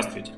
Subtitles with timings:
[0.00, 0.32] Здравствуйте!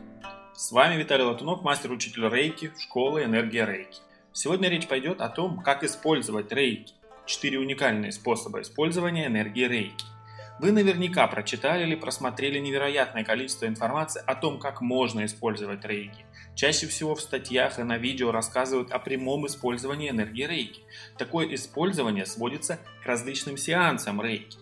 [0.54, 4.00] С вами Виталий Латунов, мастер-учитель Рейки, школы Энергия Рейки.
[4.32, 6.94] Сегодня речь пойдет о том, как использовать Рейки.
[7.26, 10.06] Четыре уникальные способа использования энергии Рейки.
[10.60, 16.24] Вы наверняка прочитали или просмотрели невероятное количество информации о том, как можно использовать рейки.
[16.54, 20.82] Чаще всего в статьях и на видео рассказывают о прямом использовании энергии рейки.
[21.18, 24.58] Такое использование сводится к различным сеансам рейки.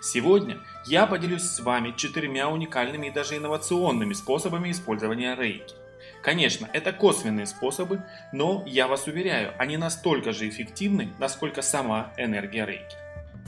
[0.00, 5.74] Сегодня я поделюсь с вами четырьмя уникальными и даже инновационными способами использования рейки.
[6.22, 12.66] Конечно, это косвенные способы, но я вас уверяю, они настолько же эффективны, насколько сама энергия
[12.66, 12.96] рейки.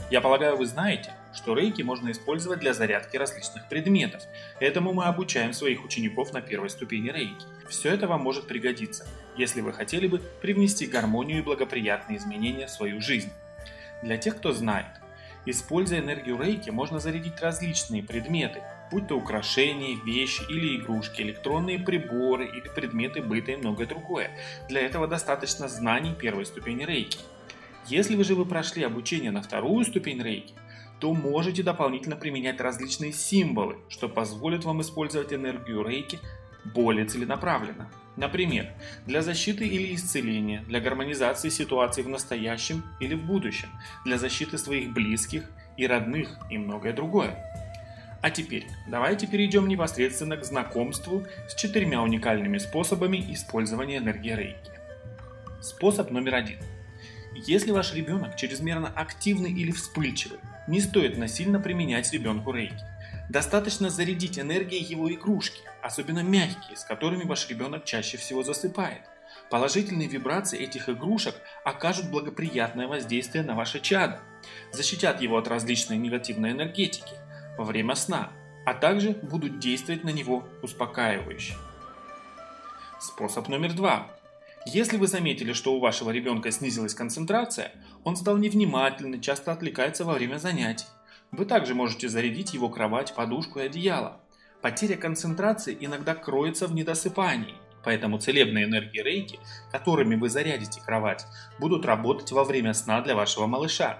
[0.09, 4.23] Я полагаю, вы знаете, что рейки можно использовать для зарядки различных предметов.
[4.59, 7.45] Этому мы обучаем своих учеников на первой ступени рейки.
[7.69, 12.71] Все это вам может пригодиться, если вы хотели бы привнести гармонию и благоприятные изменения в
[12.71, 13.31] свою жизнь.
[14.01, 14.87] Для тех, кто знает,
[15.45, 22.45] используя энергию рейки, можно зарядить различные предметы, будь то украшения, вещи или игрушки, электронные приборы
[22.45, 24.31] или предметы быта и многое другое.
[24.69, 27.19] Для этого достаточно знаний первой ступени рейки.
[27.87, 30.53] Если вы же вы прошли обучение на вторую ступень рейки,
[30.99, 36.19] то можете дополнительно применять различные символы, что позволит вам использовать энергию рейки
[36.63, 37.89] более целенаправленно.
[38.17, 38.67] Например,
[39.05, 43.69] для защиты или исцеления, для гармонизации ситуации в настоящем или в будущем,
[44.03, 47.37] для защиты своих близких и родных и многое другое.
[48.21, 54.71] А теперь давайте перейдем непосредственно к знакомству с четырьмя уникальными способами использования энергии рейки.
[55.61, 56.57] Способ номер один.
[57.33, 62.83] Если ваш ребенок чрезмерно активный или вспыльчивый, не стоит насильно применять ребенку рейки.
[63.31, 69.03] Достаточно зарядить энергией его игрушки, особенно мягкие, с которыми ваш ребенок чаще всего засыпает.
[69.49, 74.19] Положительные вибрации этих игрушек окажут благоприятное воздействие на ваше чадо,
[74.73, 77.13] защитят его от различной негативной энергетики
[77.57, 78.33] во время сна,
[78.65, 81.53] а также будут действовать на него успокаивающе.
[82.99, 84.07] Способ номер два.
[84.65, 87.71] Если вы заметили, что у вашего ребенка снизилась концентрация,
[88.03, 90.85] он стал невнимательный, часто отвлекается во время занятий.
[91.31, 94.19] Вы также можете зарядить его кровать, подушку и одеяло.
[94.61, 99.39] Потеря концентрации иногда кроется в недосыпании, поэтому целебные энергии рейки,
[99.71, 101.25] которыми вы зарядите кровать,
[101.57, 103.99] будут работать во время сна для вашего малыша.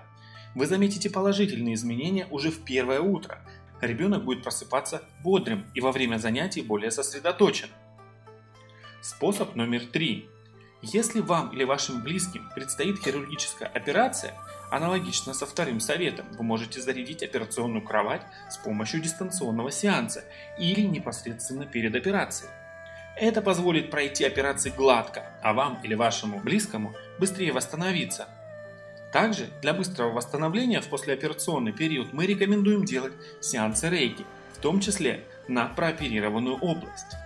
[0.56, 3.40] Вы заметите положительные изменения уже в первое утро.
[3.80, 7.70] Ребенок будет просыпаться бодрым и во время занятий более сосредоточен.
[9.02, 10.30] Способ номер три.
[10.84, 14.34] Если вам или вашим близким предстоит хирургическая операция,
[14.72, 20.24] аналогично со вторым советом, вы можете зарядить операционную кровать с помощью дистанционного сеанса
[20.58, 22.50] или непосредственно перед операцией.
[23.16, 28.28] Это позволит пройти операции гладко, а вам или вашему близкому быстрее восстановиться.
[29.14, 35.26] Также для быстрого восстановления в послеоперационный период мы рекомендуем делать сеансы рейки, в том числе
[35.48, 37.18] на прооперированную область.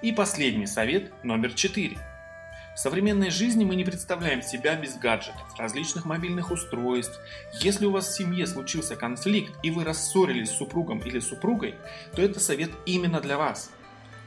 [0.00, 1.98] И последний совет номер 4.
[2.74, 7.20] В современной жизни мы не представляем себя без гаджетов, различных мобильных устройств.
[7.60, 11.76] Если у вас в семье случился конфликт и вы рассорились с супругом или супругой,
[12.16, 13.70] то это совет именно для вас.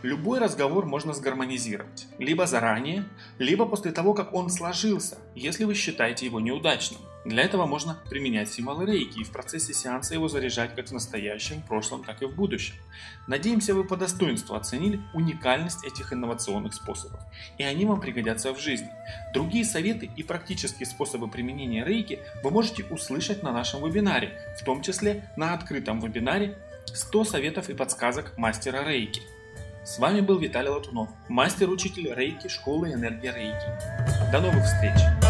[0.02, 3.04] Любой разговор можно сгармонизировать, либо заранее,
[3.38, 7.02] либо после того, как он сложился, если вы считаете его неудачным.
[7.28, 11.62] Для этого можно применять символы рейки и в процессе сеанса его заряжать как в настоящем,
[11.62, 12.76] прошлом, так и в будущем.
[13.28, 17.20] Надеемся, вы по достоинству оценили уникальность этих инновационных способов,
[17.58, 18.90] и они вам пригодятся в жизни.
[19.34, 24.82] Другие советы и практические способы применения рейки вы можете услышать на нашем вебинаре, в том
[24.82, 29.22] числе на открытом вебинаре 100 советов и подсказок мастера рейки.
[29.84, 34.32] С вами был Виталий Латунов, мастер-учитель рейки школы Энергия Рейки.
[34.32, 35.27] До новых встреч!